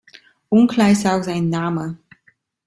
[0.49, 1.99] Unklar ist auch sein Name.